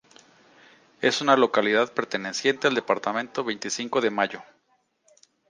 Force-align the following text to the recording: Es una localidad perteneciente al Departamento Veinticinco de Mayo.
Es 0.99 1.21
una 1.21 1.35
localidad 1.37 1.93
perteneciente 1.93 2.65
al 2.67 2.73
Departamento 2.73 3.43
Veinticinco 3.43 4.01
de 4.01 4.09
Mayo. 4.09 4.41